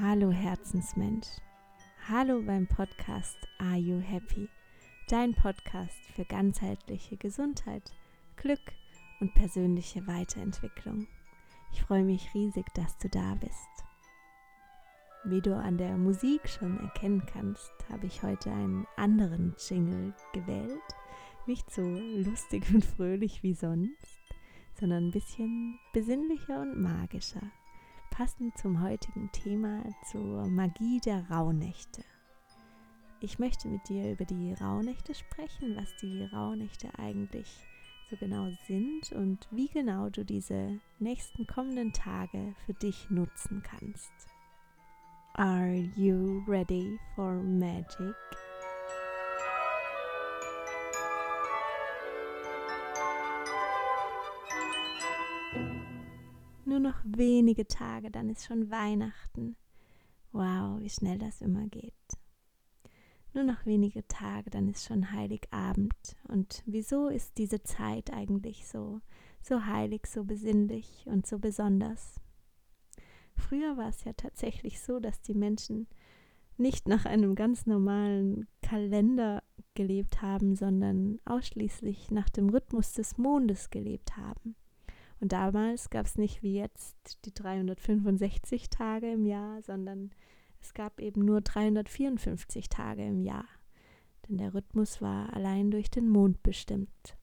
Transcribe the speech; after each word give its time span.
Hallo 0.00 0.30
Herzensmensch. 0.30 1.26
Hallo 2.08 2.40
beim 2.40 2.68
Podcast 2.68 3.36
Are 3.58 3.78
You 3.78 3.98
Happy? 3.98 4.48
Dein 5.08 5.34
Podcast 5.34 5.98
für 6.14 6.24
ganzheitliche 6.24 7.16
Gesundheit, 7.16 7.82
Glück 8.36 8.60
und 9.18 9.34
persönliche 9.34 10.06
Weiterentwicklung. 10.06 11.08
Ich 11.72 11.82
freue 11.82 12.04
mich 12.04 12.32
riesig, 12.32 12.66
dass 12.74 12.96
du 12.98 13.08
da 13.08 13.34
bist. 13.40 13.84
Wie 15.24 15.40
du 15.40 15.56
an 15.56 15.78
der 15.78 15.96
Musik 15.96 16.48
schon 16.48 16.78
erkennen 16.78 17.24
kannst, 17.26 17.72
habe 17.90 18.06
ich 18.06 18.22
heute 18.22 18.52
einen 18.52 18.86
anderen 18.96 19.56
Jingle 19.68 20.14
gewählt. 20.32 20.78
Nicht 21.46 21.72
so 21.72 21.82
lustig 21.82 22.72
und 22.72 22.84
fröhlich 22.84 23.42
wie 23.42 23.54
sonst, 23.54 24.20
sondern 24.78 25.08
ein 25.08 25.10
bisschen 25.12 25.76
besinnlicher 25.92 26.62
und 26.62 26.80
magischer 26.80 27.50
passend 28.18 28.58
zum 28.58 28.82
heutigen 28.82 29.30
Thema 29.30 29.84
zur 30.10 30.48
Magie 30.48 30.98
der 30.98 31.24
Rauhnächte. 31.30 32.02
Ich 33.20 33.38
möchte 33.38 33.68
mit 33.68 33.88
dir 33.88 34.10
über 34.10 34.24
die 34.24 34.54
Rauhnächte 34.54 35.14
sprechen, 35.14 35.76
was 35.76 35.94
die 36.02 36.24
Rauhnächte 36.24 36.88
eigentlich 36.98 37.46
so 38.10 38.16
genau 38.16 38.50
sind 38.66 39.12
und 39.12 39.46
wie 39.52 39.68
genau 39.68 40.08
du 40.08 40.24
diese 40.24 40.80
nächsten 40.98 41.46
kommenden 41.46 41.92
Tage 41.92 42.56
für 42.66 42.74
dich 42.74 43.08
nutzen 43.08 43.62
kannst. 43.62 44.10
Are 45.34 45.76
you 45.94 46.42
ready 46.48 46.98
for 47.14 47.34
magic? 47.34 48.16
Nur 56.68 56.80
noch 56.80 57.00
wenige 57.02 57.66
Tage, 57.66 58.10
dann 58.10 58.28
ist 58.28 58.44
schon 58.44 58.70
Weihnachten. 58.70 59.56
Wow, 60.32 60.78
wie 60.82 60.90
schnell 60.90 61.16
das 61.16 61.40
immer 61.40 61.66
geht. 61.66 61.94
Nur 63.32 63.44
noch 63.44 63.64
wenige 63.64 64.06
Tage, 64.06 64.50
dann 64.50 64.68
ist 64.68 64.84
schon 64.84 65.10
Heiligabend. 65.12 65.94
Und 66.24 66.62
wieso 66.66 67.08
ist 67.08 67.38
diese 67.38 67.62
Zeit 67.62 68.12
eigentlich 68.12 68.68
so, 68.68 69.00
so 69.40 69.64
heilig, 69.64 70.08
so 70.08 70.24
besinnlich 70.24 71.06
und 71.06 71.26
so 71.26 71.38
besonders? 71.38 72.20
Früher 73.34 73.78
war 73.78 73.88
es 73.88 74.04
ja 74.04 74.12
tatsächlich 74.12 74.82
so, 74.82 75.00
dass 75.00 75.22
die 75.22 75.34
Menschen 75.34 75.86
nicht 76.58 76.86
nach 76.86 77.06
einem 77.06 77.34
ganz 77.34 77.64
normalen 77.64 78.46
Kalender 78.60 79.42
gelebt 79.72 80.20
haben, 80.20 80.54
sondern 80.54 81.18
ausschließlich 81.24 82.10
nach 82.10 82.28
dem 82.28 82.50
Rhythmus 82.50 82.92
des 82.92 83.16
Mondes 83.16 83.70
gelebt 83.70 84.18
haben. 84.18 84.54
Und 85.20 85.32
damals 85.32 85.90
gab 85.90 86.06
es 86.06 86.16
nicht 86.16 86.42
wie 86.42 86.54
jetzt 86.54 87.24
die 87.24 87.34
365 87.34 88.70
Tage 88.70 89.12
im 89.12 89.26
Jahr, 89.26 89.62
sondern 89.62 90.10
es 90.60 90.74
gab 90.74 91.00
eben 91.00 91.24
nur 91.24 91.40
354 91.40 92.68
Tage 92.68 93.04
im 93.04 93.20
Jahr. 93.20 93.46
Denn 94.28 94.38
der 94.38 94.54
Rhythmus 94.54 95.00
war 95.00 95.32
allein 95.32 95.70
durch 95.70 95.90
den 95.90 96.08
Mond 96.08 96.42
bestimmt. 96.42 97.16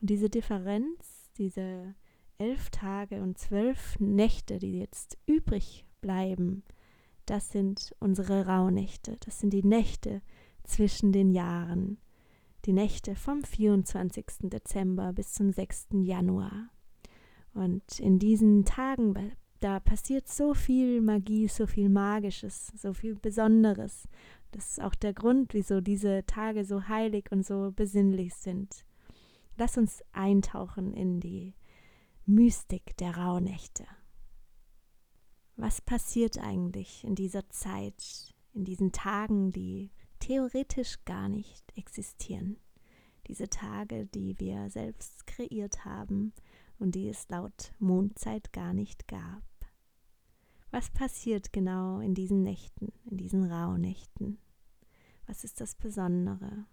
Und 0.00 0.10
diese 0.10 0.30
Differenz, 0.30 1.30
diese 1.36 1.94
elf 2.38 2.70
Tage 2.70 3.22
und 3.22 3.38
zwölf 3.38 3.98
Nächte, 4.00 4.58
die 4.58 4.78
jetzt 4.78 5.18
übrig 5.26 5.86
bleiben, 6.00 6.64
das 7.26 7.52
sind 7.52 7.94
unsere 8.00 8.46
Rauhnächte. 8.46 9.16
Das 9.20 9.38
sind 9.38 9.52
die 9.52 9.64
Nächte 9.64 10.22
zwischen 10.64 11.12
den 11.12 11.30
Jahren. 11.30 11.98
Die 12.64 12.72
Nächte 12.72 13.14
vom 13.14 13.44
24. 13.44 14.50
Dezember 14.50 15.12
bis 15.12 15.32
zum 15.32 15.52
6. 15.52 15.88
Januar. 16.02 16.71
Und 17.54 17.98
in 17.98 18.18
diesen 18.18 18.64
Tagen, 18.64 19.32
da 19.60 19.78
passiert 19.80 20.28
so 20.28 20.54
viel 20.54 21.00
Magie, 21.00 21.48
so 21.48 21.66
viel 21.66 21.88
Magisches, 21.88 22.72
so 22.76 22.92
viel 22.92 23.14
Besonderes. 23.14 24.08
Das 24.52 24.70
ist 24.70 24.82
auch 24.82 24.94
der 24.94 25.12
Grund, 25.12 25.54
wieso 25.54 25.80
diese 25.80 26.24
Tage 26.26 26.64
so 26.64 26.88
heilig 26.88 27.30
und 27.30 27.46
so 27.46 27.72
besinnlich 27.74 28.34
sind. 28.34 28.84
Lass 29.56 29.78
uns 29.78 30.02
eintauchen 30.12 30.94
in 30.94 31.20
die 31.20 31.54
Mystik 32.26 32.96
der 32.98 33.16
Rauhnächte. 33.16 33.84
Was 35.56 35.80
passiert 35.80 36.38
eigentlich 36.38 37.04
in 37.04 37.14
dieser 37.14 37.48
Zeit, 37.50 38.34
in 38.54 38.64
diesen 38.64 38.92
Tagen, 38.92 39.50
die 39.50 39.90
theoretisch 40.18 41.04
gar 41.04 41.28
nicht 41.28 41.64
existieren? 41.76 42.56
Diese 43.26 43.48
Tage, 43.48 44.06
die 44.06 44.38
wir 44.40 44.70
selbst 44.70 45.26
kreiert 45.26 45.84
haben, 45.84 46.32
und 46.82 46.94
die 46.94 47.08
es 47.08 47.28
laut 47.28 47.72
Mondzeit 47.78 48.52
gar 48.52 48.74
nicht 48.74 49.08
gab. 49.08 49.42
Was 50.70 50.90
passiert 50.90 51.52
genau 51.52 52.00
in 52.00 52.14
diesen 52.14 52.42
Nächten, 52.42 52.92
in 53.04 53.16
diesen 53.16 53.50
Rauhnächten? 53.50 54.38
Was 55.26 55.44
ist 55.44 55.60
das 55.60 55.74
Besondere? 55.74 56.66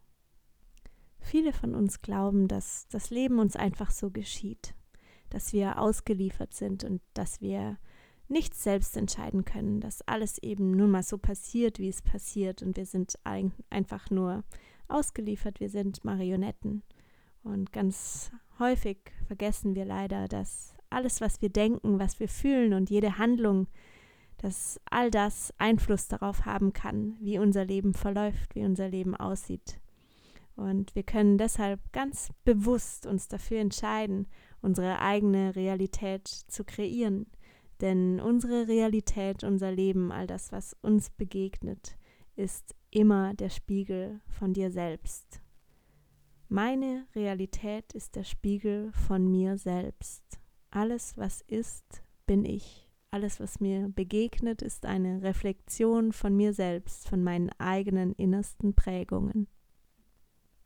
Viele 1.19 1.53
von 1.53 1.75
uns 1.75 2.01
glauben, 2.01 2.47
dass 2.47 2.87
das 2.87 3.09
Leben 3.09 3.39
uns 3.39 3.55
einfach 3.55 3.91
so 3.91 4.09
geschieht, 4.09 4.73
dass 5.29 5.53
wir 5.53 5.79
ausgeliefert 5.79 6.53
sind 6.53 6.83
und 6.83 7.01
dass 7.13 7.41
wir 7.41 7.77
nichts 8.29 8.63
selbst 8.63 8.95
entscheiden 8.95 9.43
können, 9.43 9.81
dass 9.81 10.01
alles 10.03 10.37
eben 10.37 10.71
nun 10.71 10.91
mal 10.91 11.03
so 11.03 11.17
passiert, 11.17 11.77
wie 11.77 11.89
es 11.89 12.01
passiert 12.01 12.61
und 12.61 12.77
wir 12.77 12.85
sind 12.85 13.19
ein, 13.23 13.51
einfach 13.69 14.09
nur 14.09 14.43
ausgeliefert, 14.87 15.59
wir 15.59 15.69
sind 15.69 16.03
Marionetten. 16.05 16.83
Und 17.43 17.71
ganz 17.71 18.31
häufig 18.59 18.97
vergessen 19.27 19.75
wir 19.75 19.85
leider, 19.85 20.27
dass 20.27 20.75
alles, 20.89 21.21
was 21.21 21.41
wir 21.41 21.49
denken, 21.49 21.99
was 21.99 22.19
wir 22.19 22.27
fühlen 22.27 22.73
und 22.73 22.89
jede 22.89 23.17
Handlung, 23.17 23.67
dass 24.37 24.79
all 24.89 25.11
das 25.11 25.53
Einfluss 25.57 26.07
darauf 26.07 26.45
haben 26.45 26.73
kann, 26.73 27.17
wie 27.19 27.39
unser 27.39 27.65
Leben 27.65 27.93
verläuft, 27.93 28.55
wie 28.55 28.65
unser 28.65 28.89
Leben 28.89 29.15
aussieht. 29.15 29.79
Und 30.55 30.93
wir 30.95 31.03
können 31.03 31.37
deshalb 31.37 31.79
ganz 31.93 32.31
bewusst 32.43 33.05
uns 33.05 33.27
dafür 33.27 33.59
entscheiden, 33.59 34.27
unsere 34.61 34.99
eigene 34.99 35.55
Realität 35.55 36.27
zu 36.27 36.65
kreieren. 36.65 37.27
Denn 37.79 38.19
unsere 38.19 38.67
Realität, 38.67 39.45
unser 39.45 39.71
Leben, 39.71 40.11
all 40.11 40.27
das, 40.27 40.51
was 40.51 40.75
uns 40.81 41.09
begegnet, 41.11 41.97
ist 42.35 42.75
immer 42.91 43.33
der 43.35 43.49
Spiegel 43.49 44.19
von 44.27 44.53
dir 44.53 44.69
selbst. 44.69 45.41
Meine 46.51 47.05
Realität 47.13 47.93
ist 47.93 48.15
der 48.15 48.23
Spiegel 48.23 48.91
von 48.91 49.29
mir 49.29 49.59
selbst. 49.59 50.39
Alles, 50.71 51.15
was 51.15 51.41
ist, 51.41 52.01
bin 52.25 52.43
ich. 52.43 52.89
Alles, 53.11 53.39
was 53.39 53.59
mir 53.59 53.87
begegnet, 53.89 54.63
ist 54.63 54.87
eine 54.87 55.21
Reflexion 55.21 56.11
von 56.11 56.35
mir 56.35 56.53
selbst, 56.53 57.07
von 57.07 57.23
meinen 57.23 57.51
eigenen 57.59 58.13
innersten 58.13 58.73
Prägungen. 58.73 59.47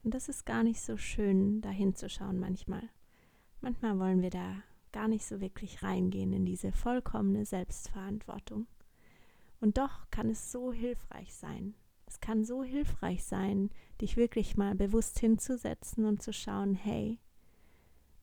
Und 0.03 0.13
das 0.13 0.29
ist 0.29 0.45
gar 0.45 0.63
nicht 0.63 0.79
so 0.79 0.95
schön, 0.95 1.59
da 1.59 1.69
hinzuschauen 1.69 2.39
manchmal. 2.39 2.87
Manchmal 3.59 3.99
wollen 3.99 4.21
wir 4.21 4.29
da 4.29 4.55
gar 4.93 5.09
nicht 5.09 5.25
so 5.25 5.41
wirklich 5.41 5.83
reingehen 5.83 6.31
in 6.31 6.45
diese 6.45 6.71
vollkommene 6.71 7.45
Selbstverantwortung. 7.45 8.67
Und 9.59 9.77
doch 9.77 10.09
kann 10.11 10.29
es 10.29 10.49
so 10.49 10.71
hilfreich 10.71 11.33
sein, 11.33 11.75
es 12.13 12.19
kann 12.19 12.45
so 12.45 12.63
hilfreich 12.63 13.23
sein, 13.23 13.71
dich 13.99 14.17
wirklich 14.17 14.55
mal 14.55 14.75
bewusst 14.75 15.17
hinzusetzen 15.17 16.05
und 16.05 16.21
zu 16.21 16.31
schauen, 16.31 16.75
hey, 16.75 17.17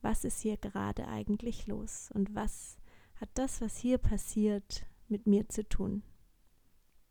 was 0.01 0.23
ist 0.23 0.39
hier 0.39 0.55
gerade 0.55 1.09
eigentlich 1.09 1.67
los 1.67 2.09
und 2.13 2.33
was 2.33 2.77
hat 3.15 3.29
das, 3.33 3.59
was 3.59 3.77
hier 3.77 3.97
passiert, 3.97 4.85
mit 5.09 5.27
mir 5.27 5.49
zu 5.49 5.67
tun? 5.67 6.03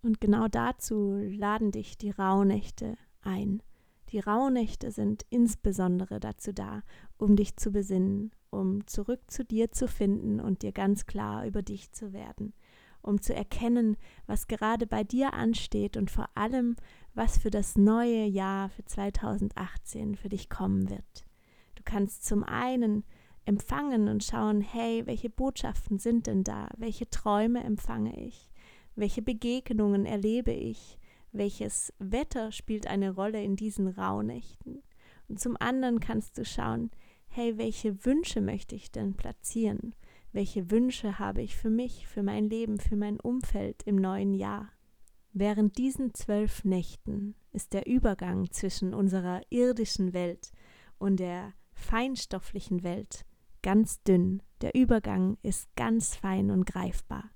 Und 0.01 0.23
genau 0.23 0.49
dazu 0.49 1.17
laden 1.17 1.71
dich 1.71 1.99
die 1.99 2.13
Rauhnächte 2.13 2.97
ein. 3.21 3.63
Die 4.09 4.19
Rauhnächte 4.19 4.91
sind 4.91 5.27
insbesondere 5.29 6.19
dazu 6.19 6.55
da, 6.55 6.83
um 7.19 7.37
dich 7.37 7.59
zu 7.59 7.73
besinnen, 7.73 8.31
um 8.49 8.87
zurück 8.87 9.21
zu 9.31 9.45
dir 9.45 9.71
zu 9.71 9.87
finden 9.87 10.41
und 10.41 10.63
dir 10.63 10.73
ganz 10.73 11.05
klar 11.05 11.45
über 11.45 11.61
dich 11.61 11.93
zu 11.93 12.15
werden, 12.15 12.55
um 13.03 13.21
zu 13.21 13.35
erkennen, 13.35 13.97
was 14.27 14.49
gerade 14.49 14.87
bei 14.87 15.05
dir 15.05 15.35
ansteht 15.35 15.97
und 15.97 16.11
vor 16.11 16.29
allem, 16.35 16.77
was 17.15 17.39
für 17.39 17.51
das 17.51 17.77
neue 17.77 18.25
Jahr 18.25 18.69
für 18.71 18.85
2018 18.85 20.17
für 20.17 20.29
dich 20.29 20.49
kommen 20.49 20.91
wird. 20.91 21.27
Du 21.75 21.83
kannst 21.85 22.25
zum 22.25 22.45
einen 22.45 23.05
empfangen 23.45 24.09
und 24.09 24.23
schauen, 24.23 24.61
hey, 24.61 25.07
welche 25.07 25.31
Botschaften 25.31 25.99
sind 25.99 26.27
denn 26.27 26.45
da? 26.45 26.69
Welche 26.77 27.09
Träume 27.09 27.65
empfange 27.65 28.19
ich? 28.21 28.51
Welche 28.95 29.23
Begegnungen 29.23 30.07
erlebe 30.07 30.53
ich? 30.53 30.99
Welches 31.33 31.93
Wetter 31.99 32.53
spielt 32.53 32.87
eine 32.87 33.15
Rolle 33.15 33.43
in 33.43 33.57
diesen 33.57 33.89
Rauhnächten? 33.89 34.83
Und 35.29 35.41
zum 35.41 35.57
anderen 35.59 36.01
kannst 36.01 36.39
du 36.39 36.45
schauen, 36.45 36.91
hey, 37.29 37.57
welche 37.57 38.05
Wünsche 38.05 38.41
möchte 38.41 38.75
ich 38.75 38.91
denn 38.91 39.15
platzieren? 39.15 39.95
Welche 40.33 40.71
Wünsche 40.71 41.19
habe 41.19 41.43
ich 41.43 41.57
für 41.57 41.71
mich, 41.71 42.07
für 42.07 42.23
mein 42.23 42.49
Leben, 42.49 42.79
für 42.79 42.97
mein 42.97 43.19
Umfeld 43.19 43.83
im 43.85 43.97
neuen 43.97 44.33
Jahr? 44.35 44.69
Während 45.33 45.77
diesen 45.77 46.15
zwölf 46.15 46.65
Nächten 46.65 47.35
ist 47.53 47.73
der 47.73 47.87
Übergang 47.87 48.51
zwischen 48.53 48.95
unserer 48.95 49.41
irdischen 49.51 50.13
Welt 50.13 50.53
und 50.99 51.19
der 51.19 51.53
feinstofflichen 51.73 52.85
Welt 52.85 53.25
ganz 53.63 54.03
dünn. 54.05 54.43
Der 54.61 54.75
Übergang 54.75 55.37
ist 55.43 55.75
ganz 55.75 56.15
fein 56.15 56.51
und 56.51 56.65
greifbar. 56.65 57.31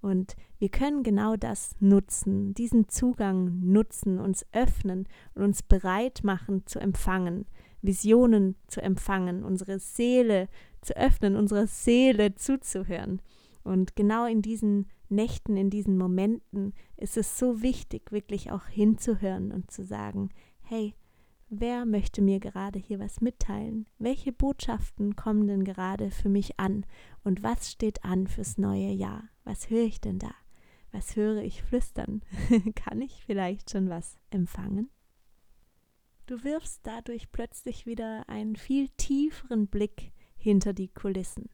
Und 0.00 0.34
wir 0.58 0.70
können 0.70 1.02
genau 1.02 1.36
das 1.36 1.76
nutzen, 1.78 2.54
diesen 2.54 2.88
Zugang 2.88 3.60
nutzen, 3.60 4.18
uns 4.18 4.46
öffnen 4.52 5.06
und 5.34 5.42
uns 5.44 5.62
bereit 5.62 6.20
machen 6.24 6.66
zu 6.66 6.78
empfangen, 6.78 7.46
Visionen 7.82 8.56
zu 8.66 8.80
empfangen, 8.80 9.44
unsere 9.44 9.78
Seele 9.78 10.48
zu 10.82 10.96
öffnen, 10.96 11.36
unserer 11.36 11.66
Seele 11.66 12.34
zuzuhören. 12.34 13.20
Und 13.62 13.96
genau 13.96 14.26
in 14.26 14.42
diesen 14.42 14.86
Nächten, 15.08 15.56
in 15.56 15.70
diesen 15.70 15.98
Momenten 15.98 16.72
ist 16.96 17.16
es 17.16 17.38
so 17.38 17.62
wichtig, 17.62 18.12
wirklich 18.12 18.50
auch 18.50 18.66
hinzuhören 18.66 19.52
und 19.52 19.70
zu 19.70 19.84
sagen, 19.84 20.30
hey, 20.62 20.94
wer 21.48 21.84
möchte 21.84 22.22
mir 22.22 22.40
gerade 22.40 22.78
hier 22.78 23.00
was 23.00 23.20
mitteilen? 23.20 23.86
Welche 23.98 24.32
Botschaften 24.32 25.16
kommen 25.16 25.46
denn 25.46 25.64
gerade 25.64 26.10
für 26.10 26.28
mich 26.28 26.58
an? 26.58 26.86
Und 27.24 27.42
was 27.42 27.70
steht 27.70 28.04
an 28.04 28.26
fürs 28.28 28.56
neue 28.56 28.92
Jahr? 28.92 29.24
Was 29.44 29.68
höre 29.68 29.84
ich 29.84 30.00
denn 30.00 30.18
da? 30.18 30.32
Was 30.92 31.16
höre 31.16 31.42
ich 31.42 31.62
flüstern? 31.62 32.22
Kann 32.74 33.02
ich 33.02 33.24
vielleicht 33.24 33.70
schon 33.70 33.90
was 33.90 34.18
empfangen? 34.30 34.90
Du 36.26 36.44
wirfst 36.44 36.80
dadurch 36.84 37.32
plötzlich 37.32 37.86
wieder 37.86 38.28
einen 38.28 38.54
viel 38.54 38.88
tieferen 38.96 39.66
Blick 39.66 40.12
hinter 40.40 40.72
die 40.72 40.88
Kulissen. 40.88 41.48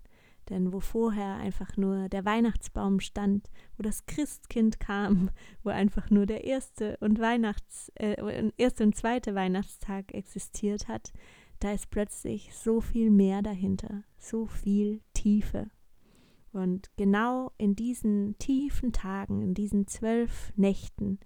Denn 0.48 0.72
wo 0.72 0.78
vorher 0.78 1.36
einfach 1.36 1.76
nur 1.76 2.08
der 2.08 2.24
Weihnachtsbaum 2.24 3.00
stand, 3.00 3.50
wo 3.76 3.82
das 3.82 4.06
Christkind 4.06 4.78
kam, 4.78 5.30
wo 5.62 5.70
einfach 5.70 6.10
nur 6.10 6.26
der 6.26 6.44
erste 6.44 6.96
und 7.00 7.18
Weihnachts, 7.18 7.90
äh, 7.96 8.50
erste 8.56 8.84
und 8.84 8.96
zweite 8.96 9.34
Weihnachtstag 9.34 10.14
existiert 10.14 10.88
hat, 10.88 11.12
da 11.60 11.72
ist 11.72 11.90
plötzlich 11.90 12.54
so 12.54 12.80
viel 12.80 13.10
mehr 13.10 13.42
dahinter, 13.42 14.04
so 14.18 14.46
viel 14.46 15.00
Tiefe. 15.14 15.70
Und 16.52 16.90
genau 16.96 17.52
in 17.58 17.74
diesen 17.74 18.38
tiefen 18.38 18.92
Tagen, 18.92 19.42
in 19.42 19.54
diesen 19.54 19.86
zwölf 19.86 20.52
Nächten, 20.56 21.18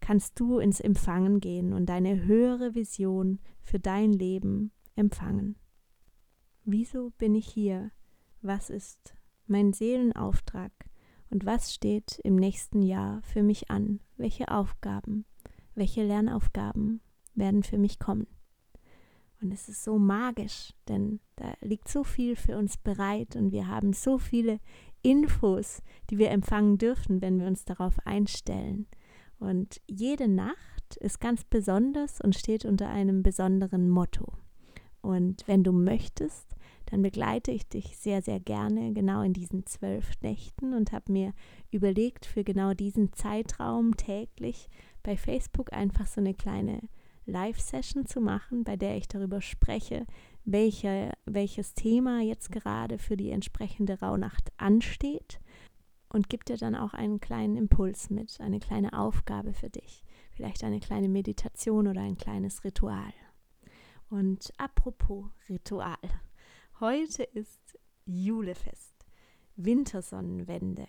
kannst 0.00 0.38
du 0.40 0.58
ins 0.58 0.80
Empfangen 0.80 1.40
gehen 1.40 1.72
und 1.72 1.86
deine 1.86 2.24
höhere 2.24 2.74
Vision 2.74 3.40
für 3.60 3.78
dein 3.78 4.12
Leben 4.12 4.72
empfangen. 4.96 5.56
Wieso 6.64 7.10
bin 7.18 7.34
ich 7.34 7.48
hier? 7.48 7.90
Was 8.42 8.70
ist 8.70 9.14
mein 9.46 9.72
Seelenauftrag? 9.72 10.72
Und 11.30 11.46
was 11.46 11.72
steht 11.72 12.20
im 12.22 12.36
nächsten 12.36 12.82
Jahr 12.82 13.22
für 13.22 13.42
mich 13.42 13.70
an? 13.70 14.00
Welche 14.16 14.48
Aufgaben, 14.48 15.24
welche 15.74 16.02
Lernaufgaben 16.02 17.00
werden 17.34 17.62
für 17.62 17.78
mich 17.78 17.98
kommen? 17.98 18.26
Und 19.40 19.52
es 19.52 19.68
ist 19.68 19.84
so 19.84 19.98
magisch, 19.98 20.74
denn 20.88 21.20
da 21.36 21.54
liegt 21.62 21.88
so 21.88 22.04
viel 22.04 22.36
für 22.36 22.58
uns 22.58 22.76
bereit 22.76 23.36
und 23.36 23.52
wir 23.52 23.68
haben 23.68 23.94
so 23.94 24.18
viele 24.18 24.60
Infos, 25.02 25.82
die 26.10 26.18
wir 26.18 26.30
empfangen 26.30 26.76
dürfen, 26.76 27.22
wenn 27.22 27.40
wir 27.40 27.46
uns 27.46 27.64
darauf 27.64 27.98
einstellen. 28.04 28.86
Und 29.38 29.80
jede 29.88 30.28
Nacht 30.28 30.96
ist 30.98 31.20
ganz 31.20 31.44
besonders 31.44 32.20
und 32.20 32.36
steht 32.36 32.66
unter 32.66 32.90
einem 32.90 33.22
besonderen 33.22 33.88
Motto. 33.88 34.34
Und 35.02 35.46
wenn 35.46 35.64
du 35.64 35.72
möchtest, 35.72 36.56
dann 36.86 37.02
begleite 37.02 37.50
ich 37.50 37.68
dich 37.68 37.96
sehr, 37.96 38.20
sehr 38.22 38.40
gerne 38.40 38.92
genau 38.92 39.22
in 39.22 39.32
diesen 39.32 39.64
zwölf 39.66 40.10
Nächten 40.22 40.74
und 40.74 40.92
habe 40.92 41.12
mir 41.12 41.32
überlegt, 41.70 42.26
für 42.26 42.44
genau 42.44 42.74
diesen 42.74 43.12
Zeitraum 43.12 43.96
täglich 43.96 44.68
bei 45.02 45.16
Facebook 45.16 45.72
einfach 45.72 46.06
so 46.06 46.20
eine 46.20 46.34
kleine 46.34 46.80
Live-Session 47.26 48.06
zu 48.06 48.20
machen, 48.20 48.64
bei 48.64 48.76
der 48.76 48.96
ich 48.96 49.08
darüber 49.08 49.40
spreche, 49.40 50.06
welche, 50.44 51.12
welches 51.26 51.74
Thema 51.74 52.22
jetzt 52.22 52.50
gerade 52.50 52.98
für 52.98 53.16
die 53.16 53.30
entsprechende 53.30 54.00
Rauhnacht 54.00 54.50
ansteht 54.56 55.40
und 56.08 56.28
gibt 56.28 56.48
dir 56.48 56.56
dann 56.56 56.74
auch 56.74 56.92
einen 56.92 57.20
kleinen 57.20 57.56
Impuls 57.56 58.10
mit, 58.10 58.40
eine 58.40 58.58
kleine 58.58 58.92
Aufgabe 58.98 59.52
für 59.52 59.70
dich, 59.70 60.02
vielleicht 60.32 60.64
eine 60.64 60.80
kleine 60.80 61.08
Meditation 61.08 61.86
oder 61.86 62.00
ein 62.00 62.16
kleines 62.16 62.64
Ritual. 62.64 63.12
Und 64.10 64.52
apropos 64.58 65.26
Ritual. 65.48 65.96
Heute 66.80 67.22
ist 67.22 67.78
Julefest, 68.04 69.06
Wintersonnenwende. 69.54 70.88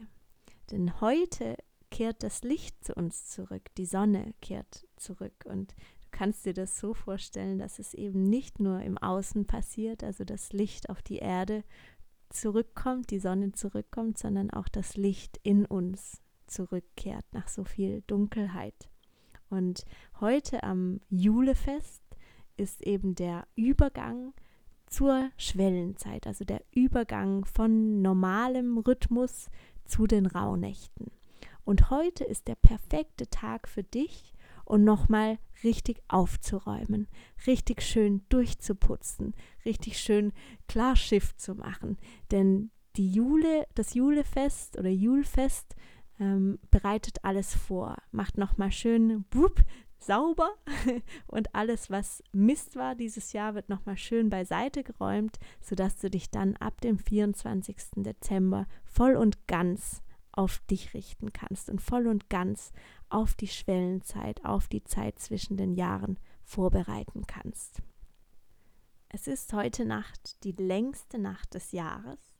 Denn 0.72 1.00
heute 1.02 1.56
kehrt 1.92 2.24
das 2.24 2.42
Licht 2.42 2.84
zu 2.84 2.96
uns 2.96 3.28
zurück, 3.28 3.70
die 3.78 3.86
Sonne 3.86 4.34
kehrt 4.42 4.88
zurück. 4.96 5.46
Und 5.46 5.74
du 5.74 6.08
kannst 6.10 6.48
dir 6.48 6.54
das 6.54 6.80
so 6.80 6.96
vorstellen, 6.96 7.60
dass 7.60 7.78
es 7.78 7.94
eben 7.94 8.24
nicht 8.24 8.60
nur 8.60 8.82
im 8.82 8.98
Außen 8.98 9.46
passiert, 9.46 10.04
also 10.04 10.24
das 10.24 10.52
Licht 10.52 10.90
auf 10.90 11.04
die 11.04 11.18
Erde 11.18 11.64
zurückkommt, 12.30 13.12
die 13.12 13.20
Sonne 13.20 13.52
zurückkommt, 13.52 14.18
sondern 14.18 14.50
auch 14.50 14.68
das 14.68 14.98
Licht 14.98 15.40
in 15.44 15.66
uns 15.68 16.22
zurückkehrt 16.48 17.26
nach 17.34 17.50
so 17.50 17.66
viel 17.66 18.02
Dunkelheit. 18.08 18.90
Und 19.50 19.86
heute 20.22 20.64
am 20.64 21.02
Julefest 21.10 22.01
ist 22.62 22.82
eben 22.84 23.16
der 23.16 23.48
Übergang 23.56 24.34
zur 24.86 25.32
Schwellenzeit, 25.38 26.28
also 26.28 26.46
der 26.46 26.62
Übergang 26.72 27.46
von 27.46 28.02
normalem 28.02 28.78
Rhythmus 28.78 29.50
zu 29.86 30.06
den 30.06 30.26
Rauhnächten. 30.26 31.12
Und 31.64 31.90
heute 31.90 32.24
ist 32.24 32.48
der 32.48 32.56
perfekte 32.56 33.30
Tag 33.30 33.68
für 33.68 33.84
dich, 33.84 34.34
um 34.66 34.84
nochmal 34.84 35.40
richtig 35.64 36.02
aufzuräumen, 36.08 37.08
richtig 37.48 37.82
schön 37.82 38.22
durchzuputzen, 38.30 39.34
richtig 39.66 40.00
schön 40.00 40.32
Klarschiff 40.68 41.36
zu 41.36 41.56
machen. 41.56 41.98
Denn 42.32 42.72
die 42.96 43.12
Jule, 43.12 43.68
das 43.76 43.94
Julefest 43.94 44.78
oder 44.78 44.90
Julfest 44.90 45.76
ähm, 46.20 46.60
bereitet 46.70 47.24
alles 47.24 47.56
vor, 47.56 47.98
macht 48.12 48.38
nochmal 48.38 48.72
schön 48.72 49.24
sauber 50.04 50.50
und 51.28 51.54
alles, 51.56 51.90
was 51.90 52.24
Mist 52.32 52.76
war 52.76 52.96
dieses 52.96 53.34
Jahr, 53.34 53.56
wird 53.56 53.70
nochmal 53.70 53.98
schön 53.98 54.30
beiseite 54.30 54.84
geräumt, 54.84 55.40
sodass 55.62 55.98
du 55.98 56.10
dich 56.10 56.30
dann 56.30 56.56
ab 56.58 56.82
dem 56.82 56.98
24. 56.98 57.78
Dezember 57.98 58.68
voll 58.84 59.16
und 59.16 59.48
ganz 59.48 60.02
auf 60.32 60.60
dich 60.70 60.94
richten 60.94 61.34
kannst 61.34 61.70
und 61.70 61.82
voll 61.82 62.08
und 62.08 62.30
ganz 62.30 62.72
auf 63.10 63.36
die 63.36 63.48
Schwellenzeit, 63.48 64.44
auf 64.46 64.68
die 64.68 64.84
Zeit 64.84 65.20
zwischen 65.20 65.58
den 65.58 65.74
Jahren 65.74 66.18
vorbereiten 66.44 67.28
kannst. 67.28 67.82
Es 69.10 69.28
ist 69.28 69.52
heute 69.54 69.86
Nacht 69.86 70.44
die 70.46 70.54
längste 70.54 71.20
Nacht 71.20 71.54
des 71.54 71.74
Jahres 71.74 72.32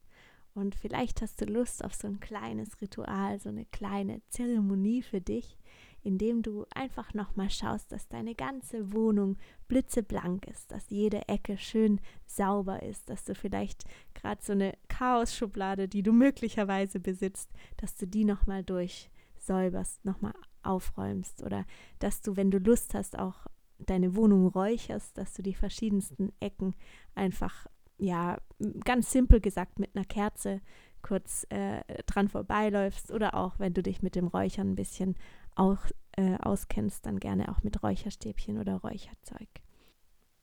und 0.54 0.74
vielleicht 0.74 1.22
hast 1.22 1.40
du 1.40 1.44
Lust 1.46 1.84
auf 1.84 1.94
so 1.94 2.06
ein 2.06 2.20
kleines 2.20 2.80
Ritual, 2.80 3.38
so 3.38 3.48
eine 3.48 3.66
kleine 3.66 4.22
Zeremonie 4.28 5.02
für 5.02 5.20
dich, 5.20 5.58
indem 6.02 6.42
du 6.42 6.66
einfach 6.74 7.14
nochmal 7.14 7.50
schaust, 7.50 7.92
dass 7.92 8.08
deine 8.08 8.34
ganze 8.34 8.92
Wohnung 8.92 9.36
blitzeblank 9.68 10.46
ist, 10.46 10.72
dass 10.72 10.90
jede 10.90 11.28
Ecke 11.28 11.56
schön 11.58 12.00
sauber 12.26 12.82
ist, 12.82 13.08
dass 13.08 13.24
du 13.24 13.34
vielleicht 13.34 13.84
gerade 14.14 14.42
so 14.42 14.52
eine 14.52 14.74
Chaos-Schublade, 14.88 15.88
die 15.88 16.02
du 16.02 16.12
möglicherweise 16.12 17.00
besitzt, 17.00 17.50
dass 17.76 17.96
du 17.96 18.06
die 18.06 18.24
nochmal 18.24 18.64
durchsäuberst, 18.64 20.04
nochmal 20.04 20.34
aufräumst 20.62 21.42
oder 21.42 21.64
dass 21.98 22.22
du, 22.22 22.36
wenn 22.36 22.50
du 22.50 22.58
Lust 22.58 22.94
hast, 22.94 23.18
auch 23.18 23.46
deine 23.78 24.14
Wohnung 24.16 24.46
räucherst, 24.46 25.16
dass 25.18 25.34
du 25.34 25.42
die 25.42 25.54
verschiedensten 25.54 26.32
Ecken 26.40 26.74
einfach, 27.14 27.66
ja, 27.98 28.38
ganz 28.84 29.10
simpel 29.12 29.40
gesagt 29.40 29.78
mit 29.78 29.94
einer 29.94 30.04
Kerze 30.04 30.60
kurz 31.02 31.46
äh, 31.50 31.82
dran 32.06 32.28
vorbeiläufst 32.28 33.10
oder 33.10 33.34
auch, 33.34 33.58
wenn 33.58 33.74
du 33.74 33.82
dich 33.82 34.02
mit 34.02 34.14
dem 34.14 34.28
Räuchern 34.28 34.70
ein 34.70 34.76
bisschen 34.76 35.16
auch 35.54 35.78
äh, 36.16 36.36
auskennst, 36.38 37.06
dann 37.06 37.20
gerne 37.20 37.50
auch 37.50 37.62
mit 37.62 37.82
Räucherstäbchen 37.82 38.58
oder 38.58 38.76
Räucherzeug. 38.76 39.48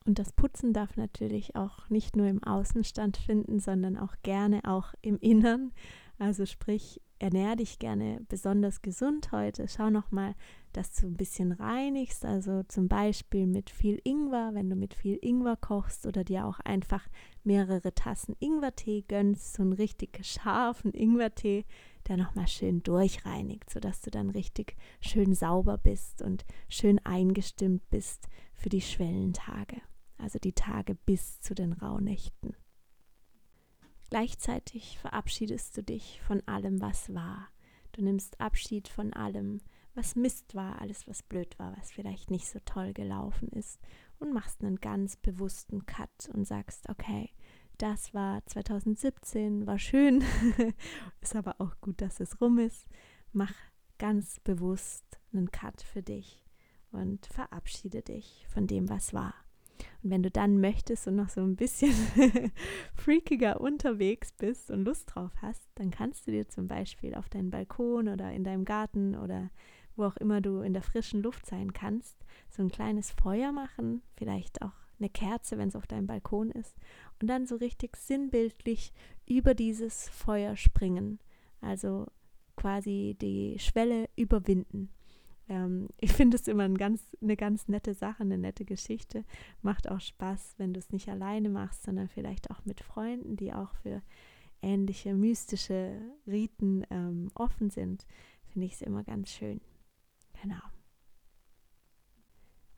Und 0.06 0.18
das 0.18 0.32
Putzen 0.32 0.74
darf 0.74 0.98
natürlich 0.98 1.56
auch 1.56 1.90
nicht 1.90 2.16
nur 2.16 2.28
im 2.28 2.44
Außen 2.44 2.84
stattfinden, 2.84 3.60
sondern 3.60 3.98
auch 3.98 4.16
gerne 4.24 4.62
auch 4.64 4.94
im 5.02 5.20
Innern. 5.20 5.72
Also 6.18 6.46
sprich, 6.46 7.02
ernähr 7.20 7.56
dich 7.56 7.80
gerne 7.80 8.22
besonders 8.28 8.82
gesund 8.82 9.32
heute. 9.32 9.68
Schau 9.68 9.90
nochmal, 9.90 10.36
dass 10.74 10.94
du 10.96 11.08
ein 11.08 11.18
bisschen 11.18 11.52
reinigst, 11.52 12.26
also 12.26 12.64
zum 12.64 12.88
Beispiel 12.88 13.46
mit 13.46 13.70
viel 13.70 14.00
Ingwer, 14.04 14.52
wenn 14.54 14.70
du 14.70 14.76
mit 14.76 14.94
viel 14.94 15.20
Ingwer 15.22 15.58
kochst 15.58 16.06
oder 16.06 16.24
dir 16.24 16.46
auch 16.46 16.60
einfach 16.62 17.08
mehrere 17.44 17.94
Tassen 17.94 18.36
Ingwertee 18.40 19.04
gönnst, 19.08 19.54
so 19.54 19.64
einen 19.64 19.74
richtig 19.74 20.26
scharfen 20.26 20.94
Ingwertee, 20.94 21.66
der 22.10 22.18
nochmal 22.18 22.48
schön 22.48 22.84
durchreinigt, 22.84 23.70
sodass 23.70 24.02
du 24.02 24.10
dann 24.10 24.30
richtig 24.30 24.76
schön 25.00 25.34
sauber 25.34 25.78
bist 25.78 26.22
und 26.22 26.46
schön 26.68 27.00
eingestimmt 27.06 27.90
bist 27.90 28.28
für 28.56 28.70
die 28.70 28.82
Schwellentage, 28.82 29.82
also 30.18 30.40
die 30.40 30.54
Tage 30.54 30.96
bis 30.96 31.40
zu 31.40 31.56
den 31.56 31.74
Rauhnächten. 31.74 32.56
Gleichzeitig 34.10 34.98
verabschiedest 34.98 35.78
du 35.78 35.84
dich 35.84 36.20
von 36.22 36.42
allem, 36.48 36.82
was 36.82 37.14
war. 37.14 37.48
Du 37.92 38.04
nimmst 38.04 38.42
Abschied 38.42 38.88
von 38.88 39.14
allem, 39.14 39.62
was 39.94 40.16
Mist 40.16 40.56
war, 40.56 40.82
alles, 40.82 41.08
was 41.08 41.22
blöd 41.22 41.58
war, 41.60 41.76
was 41.78 41.92
vielleicht 41.92 42.32
nicht 42.32 42.48
so 42.48 42.60
toll 42.66 42.94
gelaufen 42.94 43.50
ist 43.50 43.80
und 44.20 44.34
machst 44.34 44.64
einen 44.64 44.78
ganz 44.78 45.16
bewussten 45.16 45.86
Cut 45.86 46.30
und 46.34 46.46
sagst, 46.46 46.90
okay, 46.90 47.30
das 47.80 48.14
war 48.14 48.46
2017, 48.46 49.66
war 49.66 49.80
schön, 49.80 50.24
ist 51.22 51.36
aber 51.36 51.56
auch 51.60 51.80
gut, 51.82 52.02
dass 52.02 52.20
es 52.20 52.40
rum 52.40 52.60
ist. 52.60 52.86
Mach 53.32 53.54
ganz 53.98 54.40
bewusst 54.42 55.20
einen 55.34 55.50
Cut 55.52 55.82
für 55.82 56.04
dich 56.04 56.44
und 56.92 57.26
verabschiede 57.28 58.02
dich 58.02 58.46
von 58.50 58.68
dem, 58.68 58.90
was 58.90 59.14
war. 59.14 59.34
Und 60.04 60.12
wenn 60.12 60.24
du 60.24 60.30
dann 60.30 60.60
möchtest 60.60 61.08
und 61.08 61.16
noch 61.16 61.30
so 61.30 61.42
ein 61.42 61.56
bisschen 61.56 61.94
freakiger 62.96 63.62
unterwegs 63.62 64.34
bist 64.34 64.72
und 64.72 64.84
Lust 64.84 65.16
drauf 65.16 65.32
hast, 65.42 65.70
dann 65.76 65.90
kannst 65.90 66.28
du 66.28 66.32
dir 66.32 66.50
zum 66.50 66.68
Beispiel 66.68 67.16
auf 67.16 67.30
deinen 67.30 67.50
Balkon 67.50 68.10
oder 68.10 68.32
in 68.32 68.44
deinem 68.44 68.66
Garten 68.66 69.16
oder 69.16 69.50
wo 69.96 70.04
auch 70.06 70.18
immer 70.18 70.42
du 70.42 70.62
in 70.62 70.74
der 70.74 70.82
frischen 70.82 71.22
Luft 71.22 71.46
sein 71.46 71.72
kannst, 71.74 72.26
so 72.50 72.62
ein 72.62 72.72
kleines 72.72 73.12
Feuer 73.12 73.52
machen, 73.52 74.02
vielleicht 74.16 74.62
auch 74.62 74.89
eine 75.00 75.10
Kerze, 75.10 75.58
wenn 75.58 75.70
es 75.70 75.76
auf 75.76 75.88
deinem 75.88 76.08
Balkon 76.08 76.52
ist, 76.52 76.76
und 77.22 77.28
dann 77.28 77.46
so 77.46 77.56
richtig 77.56 77.96
sinnbildlich 77.98 78.94
über 79.28 79.54
dieses 79.54 80.10
Feuer 80.10 80.56
springen. 80.56 81.20
Also 81.62 82.08
quasi 82.56 83.16
die 83.22 83.58
Schwelle 83.60 84.10
überwinden. 84.16 84.90
Ähm, 85.48 85.88
ich 85.98 86.14
finde 86.14 86.38
es 86.38 86.48
immer 86.48 86.64
ein 86.64 86.78
ganz, 86.78 87.04
eine 87.22 87.36
ganz 87.36 87.68
nette 87.68 87.94
Sache, 87.94 88.22
eine 88.22 88.38
nette 88.38 88.66
Geschichte. 88.66 89.26
Macht 89.62 89.90
auch 89.90 90.00
Spaß, 90.00 90.56
wenn 90.58 90.74
du 90.74 90.80
es 90.80 90.92
nicht 90.92 91.10
alleine 91.10 91.50
machst, 91.50 91.84
sondern 91.84 92.08
vielleicht 92.08 92.52
auch 92.52 92.64
mit 92.66 92.82
Freunden, 92.82 93.36
die 93.36 93.54
auch 93.54 93.74
für 93.76 94.02
ähnliche 94.62 95.14
mystische 95.14 96.00
Riten 96.28 96.86
ähm, 96.90 97.30
offen 97.34 97.70
sind. 97.70 98.06
Finde 98.52 98.68
ich 98.68 98.74
es 98.74 98.82
immer 98.82 99.04
ganz 99.04 99.32
schön. 99.32 99.62
Genau. 100.42 100.62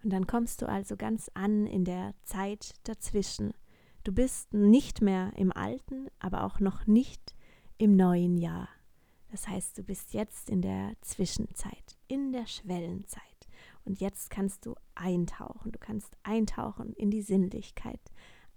Und 0.04 0.12
dann 0.12 0.28
kommst 0.28 0.62
du 0.62 0.68
also 0.68 0.96
ganz 0.96 1.30
an 1.34 1.68
in 1.68 1.86
der 1.86 2.14
Zeit 2.24 2.74
dazwischen. 2.84 3.54
Du 4.04 4.12
bist 4.12 4.54
nicht 4.54 5.02
mehr 5.02 5.32
im 5.36 5.52
alten, 5.52 6.08
aber 6.20 6.44
auch 6.44 6.60
noch 6.60 6.88
nicht 6.88 7.36
im 7.78 7.96
neuen 7.96 8.38
Jahr. 8.38 8.68
Das 9.30 9.48
heißt, 9.48 9.78
du 9.78 9.84
bist 9.84 10.14
jetzt 10.14 10.50
in 10.50 10.62
der 10.62 10.94
Zwischenzeit, 11.02 11.98
in 12.08 12.32
der 12.32 12.48
Schwellenzeit. 12.48 13.22
Und 13.86 14.00
jetzt 14.00 14.30
kannst 14.30 14.66
du 14.66 14.76
eintauchen. 14.96 15.72
Du 15.72 15.80
kannst 15.80 16.18
eintauchen 16.24 16.94
in 16.94 17.10
die 17.12 17.22
Sinnlichkeit, 17.22 18.02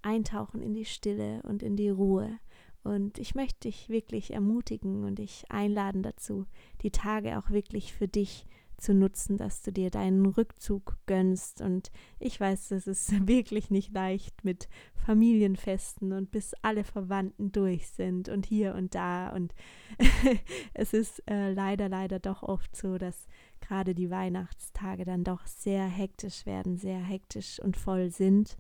eintauchen 0.03 0.63
in 0.63 0.75
die 0.75 0.85
Stille 0.85 1.43
und 1.43 1.63
in 1.63 1.77
die 1.77 1.91
Ruhe. 1.91 2.39
Und 2.83 3.19
ich 3.19 3.35
möchte 3.35 3.69
dich 3.69 3.89
wirklich 3.89 4.33
ermutigen 4.33 5.05
und 5.05 5.19
dich 5.19 5.45
einladen 5.49 6.03
dazu, 6.03 6.47
die 6.83 6.91
Tage 6.91 7.39
auch 7.39 7.51
wirklich 7.51 7.95
für 7.95 8.09
dich 8.09 8.47
zu 8.77 8.95
nutzen, 8.95 9.37
dass 9.37 9.63
du 9.63 9.73
dir 9.73 9.91
deinen 9.91 10.27
Rückzug 10.27 10.97
gönnst. 11.07 11.61
Und 11.61 11.91
ich 12.19 12.39
weiß, 12.39 12.69
das 12.69 12.87
ist 12.87 13.11
wirklich 13.29 13.71
nicht 13.71 13.93
leicht 13.93 14.45
mit 14.45 14.69
Familienfesten 14.95 16.13
und 16.13 16.31
bis 16.31 16.55
alle 16.63 16.85
Verwandten 16.85 17.53
durch 17.53 17.89
sind 17.89 18.29
und 18.29 18.47
hier 18.47 18.75
und 18.75 18.95
da. 18.95 19.29
Und 19.31 19.55
es 20.75 20.93
ist 20.93 21.23
äh, 21.29 21.53
leider, 21.53 21.89
leider 21.89 22.19
doch 22.19 22.43
oft 22.43 22.75
so, 22.75 22.99
dass 22.99 23.27
gerade 23.61 23.95
die 23.95 24.11
Weihnachtstage 24.11 25.05
dann 25.05 25.25
doch 25.25 25.47
sehr 25.47 25.87
hektisch 25.87 26.47
werden, 26.47 26.77
sehr 26.77 27.01
hektisch 27.01 27.61
und 27.61 27.77
voll 27.77 28.11
sind. 28.11 28.57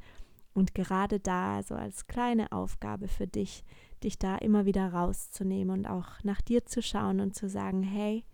Und 0.54 0.75
gerade 0.75 1.18
da, 1.18 1.62
so 1.62 1.75
als 1.75 2.06
kleine 2.06 2.52
Aufgabe 2.52 3.09
für 3.09 3.26
dich, 3.26 3.64
dich 4.04 4.18
da 4.18 4.37
immer 4.37 4.66
wieder 4.66 4.92
rauszunehmen 4.92 5.78
und 5.78 5.87
auch 5.87 6.23
nach 6.23 6.40
dir 6.40 6.64
zu 6.64 6.80
schauen 6.80 7.21
und 7.21 7.35
zu 7.35 7.49
sagen, 7.49 7.83
hey, 7.83 8.25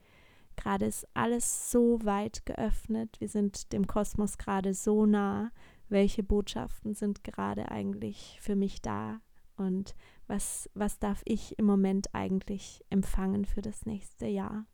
Gerade 0.57 0.87
ist 0.87 1.07
alles 1.15 1.71
so 1.71 1.99
weit 2.05 2.45
geöffnet. 2.47 3.21
Wir 3.21 3.29
sind 3.29 3.73
dem 3.73 3.87
Kosmos 3.87 4.39
gerade 4.39 4.75
so 4.75 5.07
nah. 5.07 5.53
Welche 5.89 6.23
Botschaften 6.23 6.95
sind 6.95 7.25
gerade 7.25 7.71
eigentlich 7.71 8.39
für 8.41 8.57
mich 8.57 8.83
da? 8.83 9.21
Und 9.57 9.95
was, 10.27 10.71
was 10.75 10.99
darf 10.99 11.23
ich 11.25 11.59
im 11.59 11.67
Moment 11.67 12.15
eigentlich 12.15 12.85
empfangen 12.89 13.45
für 13.45 13.63
das 13.63 13.85
nächste 13.87 14.27
Jahr? 14.27 14.67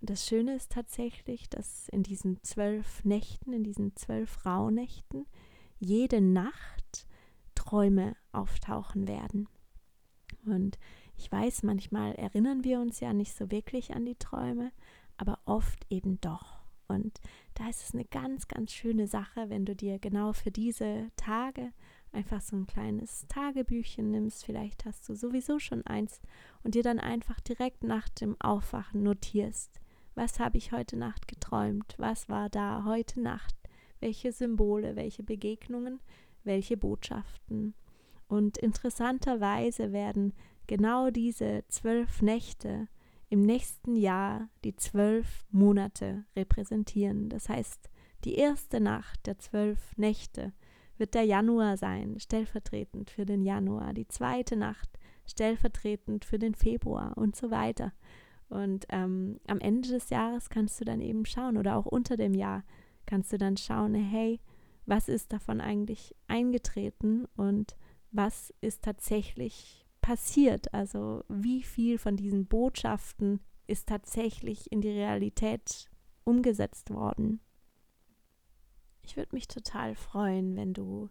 Und 0.00 0.10
das 0.10 0.26
Schöne 0.26 0.56
ist 0.56 0.72
tatsächlich, 0.72 1.48
dass 1.48 1.88
in 1.88 2.02
diesen 2.02 2.42
zwölf 2.42 3.04
Nächten, 3.04 3.52
in 3.52 3.62
diesen 3.62 3.94
zwölf 3.94 4.44
Rauhnächten, 4.44 5.26
jede 5.78 6.20
Nacht 6.20 7.06
Träume 7.54 8.16
auftauchen 8.32 9.06
werden. 9.06 9.48
Und 10.44 10.78
ich 11.22 11.30
weiß, 11.30 11.62
manchmal 11.62 12.16
erinnern 12.16 12.64
wir 12.64 12.80
uns 12.80 12.98
ja 12.98 13.12
nicht 13.12 13.32
so 13.32 13.52
wirklich 13.52 13.94
an 13.94 14.04
die 14.04 14.16
Träume, 14.16 14.72
aber 15.16 15.38
oft 15.44 15.86
eben 15.88 16.20
doch. 16.20 16.58
Und 16.88 17.20
da 17.54 17.68
ist 17.68 17.84
es 17.84 17.94
eine 17.94 18.04
ganz, 18.04 18.48
ganz 18.48 18.72
schöne 18.72 19.06
Sache, 19.06 19.48
wenn 19.48 19.64
du 19.64 19.76
dir 19.76 20.00
genau 20.00 20.32
für 20.32 20.50
diese 20.50 21.10
Tage 21.16 21.72
einfach 22.10 22.40
so 22.40 22.56
ein 22.56 22.66
kleines 22.66 23.28
Tagebüchchen 23.28 24.10
nimmst. 24.10 24.44
Vielleicht 24.44 24.84
hast 24.84 25.08
du 25.08 25.14
sowieso 25.14 25.60
schon 25.60 25.86
eins 25.86 26.20
und 26.64 26.74
dir 26.74 26.82
dann 26.82 26.98
einfach 26.98 27.38
direkt 27.40 27.84
nach 27.84 28.08
dem 28.08 28.34
Aufwachen 28.40 29.04
notierst. 29.04 29.80
Was 30.16 30.40
habe 30.40 30.58
ich 30.58 30.72
heute 30.72 30.96
Nacht 30.96 31.28
geträumt? 31.28 31.94
Was 31.98 32.28
war 32.28 32.50
da 32.50 32.82
heute 32.84 33.20
Nacht? 33.20 33.54
Welche 34.00 34.32
Symbole, 34.32 34.96
welche 34.96 35.22
Begegnungen, 35.22 36.00
welche 36.42 36.76
Botschaften? 36.76 37.74
Und 38.26 38.58
interessanterweise 38.58 39.92
werden 39.92 40.32
genau 40.66 41.10
diese 41.10 41.64
zwölf 41.68 42.22
Nächte 42.22 42.88
im 43.28 43.42
nächsten 43.42 43.96
Jahr 43.96 44.48
die 44.64 44.76
zwölf 44.76 45.44
Monate 45.50 46.24
repräsentieren. 46.36 47.28
Das 47.28 47.48
heißt, 47.48 47.90
die 48.24 48.34
erste 48.34 48.80
Nacht 48.80 49.26
der 49.26 49.38
zwölf 49.38 49.96
Nächte 49.96 50.52
wird 50.98 51.14
der 51.14 51.24
Januar 51.24 51.76
sein, 51.76 52.20
stellvertretend 52.20 53.10
für 53.10 53.24
den 53.24 53.42
Januar, 53.42 53.94
die 53.94 54.06
zweite 54.06 54.56
Nacht 54.56 54.98
stellvertretend 55.26 56.24
für 56.24 56.38
den 56.38 56.54
Februar 56.54 57.16
und 57.16 57.34
so 57.34 57.50
weiter. 57.50 57.92
Und 58.48 58.84
ähm, 58.90 59.40
am 59.46 59.60
Ende 59.60 59.88
des 59.88 60.10
Jahres 60.10 60.50
kannst 60.50 60.78
du 60.80 60.84
dann 60.84 61.00
eben 61.00 61.24
schauen 61.24 61.56
oder 61.56 61.76
auch 61.76 61.86
unter 61.86 62.16
dem 62.16 62.34
Jahr 62.34 62.64
kannst 63.06 63.32
du 63.32 63.38
dann 63.38 63.56
schauen, 63.56 63.94
hey, 63.94 64.40
was 64.84 65.08
ist 65.08 65.32
davon 65.32 65.60
eigentlich 65.60 66.14
eingetreten 66.28 67.26
und 67.36 67.76
was 68.10 68.52
ist 68.60 68.82
tatsächlich 68.82 69.81
passiert. 70.02 70.74
Also 70.74 71.24
wie 71.28 71.62
viel 71.62 71.96
von 71.96 72.16
diesen 72.16 72.46
Botschaften 72.46 73.40
ist 73.66 73.88
tatsächlich 73.88 74.70
in 74.70 74.82
die 74.82 74.90
Realität 74.90 75.88
umgesetzt 76.24 76.90
worden. 76.90 77.40
Ich 79.02 79.16
würde 79.16 79.34
mich 79.34 79.48
total 79.48 79.94
freuen, 79.94 80.56
wenn 80.56 80.74
du 80.74 81.08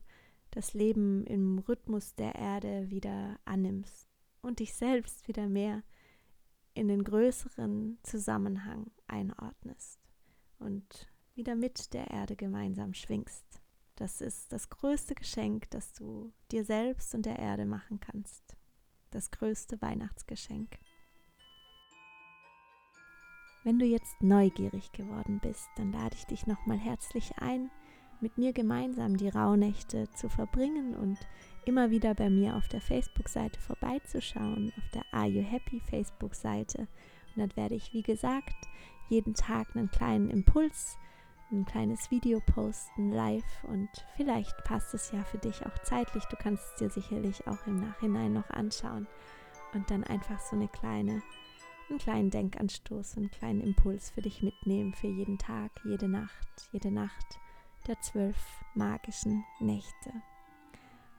das 0.51 0.73
Leben 0.73 1.25
im 1.25 1.59
Rhythmus 1.59 2.13
der 2.15 2.35
Erde 2.35 2.89
wieder 2.89 3.39
annimmst 3.45 4.07
und 4.41 4.59
dich 4.59 4.73
selbst 4.73 5.27
wieder 5.27 5.47
mehr 5.47 5.83
in 6.73 6.87
den 6.87 7.03
größeren 7.03 7.97
Zusammenhang 8.03 8.91
einordnest 9.07 9.99
und 10.59 11.09
wieder 11.33 11.55
mit 11.55 11.93
der 11.93 12.11
Erde 12.11 12.35
gemeinsam 12.35 12.93
schwingst. 12.93 13.61
Das 13.95 14.21
ist 14.21 14.51
das 14.51 14.69
größte 14.69 15.15
Geschenk, 15.15 15.69
das 15.71 15.93
du 15.93 16.33
dir 16.51 16.65
selbst 16.65 17.13
und 17.13 17.25
der 17.25 17.39
Erde 17.39 17.65
machen 17.65 17.99
kannst 17.99 18.57
das 19.11 19.31
größte 19.31 19.81
Weihnachtsgeschenk. 19.81 20.77
Wenn 23.63 23.77
du 23.77 23.85
jetzt 23.85 24.21
neugierig 24.21 24.91
geworden 24.91 25.39
bist, 25.39 25.69
dann 25.75 25.91
lade 25.91 26.15
ich 26.15 26.25
dich 26.25 26.47
nochmal 26.47 26.79
herzlich 26.79 27.37
ein, 27.37 27.69
mit 28.19 28.37
mir 28.37 28.53
gemeinsam 28.53 29.17
die 29.17 29.29
Rauhnächte 29.29 30.09
zu 30.15 30.29
verbringen 30.29 30.95
und 30.95 31.19
immer 31.65 31.91
wieder 31.91 32.15
bei 32.15 32.29
mir 32.29 32.55
auf 32.55 32.67
der 32.67 32.81
Facebook-Seite 32.81 33.59
vorbeizuschauen, 33.59 34.73
auf 34.77 34.89
der 34.93 35.03
Are 35.11 35.27
You 35.27 35.41
Happy 35.41 35.79
Facebook-Seite. 35.79 36.87
Und 37.35 37.37
dann 37.37 37.55
werde 37.55 37.75
ich, 37.75 37.93
wie 37.93 38.03
gesagt, 38.03 38.55
jeden 39.09 39.33
Tag 39.33 39.75
einen 39.75 39.91
kleinen 39.91 40.29
Impuls 40.29 40.97
ein 41.51 41.65
kleines 41.65 42.11
Video 42.11 42.39
posten 42.39 43.11
live 43.11 43.63
und 43.63 43.89
vielleicht 44.15 44.63
passt 44.63 44.93
es 44.93 45.11
ja 45.11 45.23
für 45.23 45.37
dich 45.37 45.65
auch 45.65 45.77
zeitlich. 45.83 46.23
Du 46.25 46.35
kannst 46.37 46.63
es 46.63 46.75
dir 46.75 46.89
sicherlich 46.89 47.45
auch 47.47 47.67
im 47.67 47.79
Nachhinein 47.81 48.33
noch 48.33 48.49
anschauen 48.49 49.07
und 49.73 49.89
dann 49.91 50.03
einfach 50.03 50.39
so 50.39 50.55
eine 50.55 50.67
kleine, 50.67 51.21
einen 51.89 51.99
kleinen 51.99 52.29
Denkanstoß, 52.29 53.17
einen 53.17 53.31
kleinen 53.31 53.61
Impuls 53.61 54.11
für 54.11 54.21
dich 54.21 54.41
mitnehmen 54.41 54.93
für 54.93 55.07
jeden 55.07 55.37
Tag, 55.37 55.71
jede 55.83 56.07
Nacht, 56.07 56.69
jede 56.71 56.91
Nacht 56.91 57.39
der 57.87 57.99
zwölf 57.99 58.37
magischen 58.75 59.43
Nächte. 59.59 60.11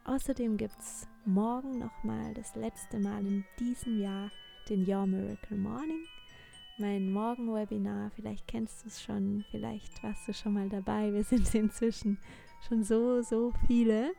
Außerdem 0.04 0.56
gibt 0.56 0.78
es 0.78 1.06
morgen 1.24 1.78
nochmal 1.78 2.34
das 2.34 2.54
letzte 2.56 2.98
Mal 2.98 3.26
in 3.26 3.44
diesem 3.58 4.00
Jahr 4.00 4.30
den 4.68 4.88
Your 4.88 5.06
Miracle 5.06 5.58
Morning 5.58 6.04
mein 6.78 7.12
Morgenwebinar. 7.12 8.10
Vielleicht 8.14 8.46
kennst 8.48 8.84
du 8.84 8.88
es 8.88 9.02
schon, 9.02 9.44
vielleicht 9.50 10.02
warst 10.02 10.26
du 10.28 10.34
schon 10.34 10.54
mal 10.54 10.68
dabei. 10.68 11.12
Wir 11.12 11.24
sind 11.24 11.54
inzwischen 11.54 12.18
schon 12.68 12.82
so, 12.82 13.22
so 13.22 13.52
viele. 13.66 14.12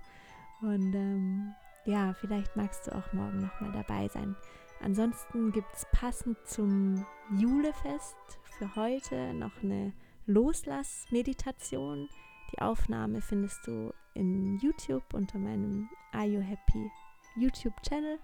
Und 0.61 0.93
ähm, 0.93 1.53
ja, 1.85 2.13
vielleicht 2.13 2.55
magst 2.55 2.87
du 2.87 2.95
auch 2.95 3.13
morgen 3.13 3.39
nochmal 3.39 3.71
dabei 3.71 4.07
sein. 4.07 4.35
Ansonsten 4.81 5.51
gibt 5.51 5.73
es 5.73 5.85
passend 5.91 6.37
zum 6.45 7.05
Julefest 7.37 8.17
für 8.57 8.75
heute 8.75 9.33
noch 9.33 9.63
eine 9.63 9.93
Loslass-Meditation. 10.25 12.09
Die 12.53 12.61
Aufnahme 12.61 13.21
findest 13.21 13.65
du 13.65 13.93
in 14.13 14.57
YouTube 14.59 15.13
unter 15.13 15.39
meinem 15.39 15.89
Are 16.11 16.25
You 16.25 16.41
Happy 16.41 16.91
YouTube-Channel. 17.35 18.19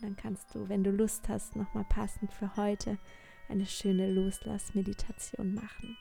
Dann 0.00 0.16
kannst 0.16 0.54
du, 0.54 0.68
wenn 0.68 0.84
du 0.84 0.90
Lust 0.90 1.28
hast, 1.28 1.56
nochmal 1.56 1.84
passend 1.88 2.32
für 2.32 2.54
heute 2.56 2.98
eine 3.48 3.66
schöne 3.66 4.10
Loslassmeditation 4.12 5.54
machen. 5.54 5.96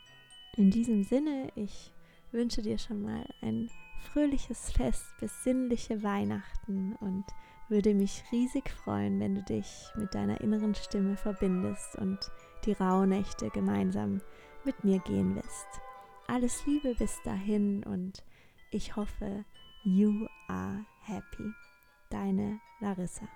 In 0.58 0.70
diesem 0.70 1.04
Sinne, 1.04 1.50
ich 1.56 1.92
wünsche 2.32 2.62
dir 2.62 2.78
schon 2.78 3.02
mal 3.02 3.26
ein 3.42 3.70
fröhliches 4.12 4.72
Fest, 4.72 5.06
besinnliche 5.20 6.04
Weihnachten 6.04 6.96
und 7.00 7.26
würde 7.70 7.94
mich 7.94 8.24
riesig 8.32 8.70
freuen, 8.70 9.20
wenn 9.20 9.36
du 9.36 9.44
dich 9.44 9.88
mit 9.96 10.14
deiner 10.14 10.42
inneren 10.42 10.76
Stimme 10.76 11.16
verbindest 11.16 11.96
und 11.98 12.20
die 12.66 12.74
Rauhnächte 12.74 13.50
gemeinsam 13.50 14.22
mit 14.66 14.84
mir 14.84 15.00
gehen 15.00 15.36
wirst. 15.36 15.68
Alles 16.28 16.66
Liebe 16.66 16.96
bis 16.96 17.22
dahin 17.24 17.84
und 17.84 18.24
ich 18.72 18.96
hoffe, 18.96 19.46
you 19.84 20.28
are 20.48 20.86
happy. 21.02 21.52
Deine 22.10 22.60
Larissa. 22.80 23.28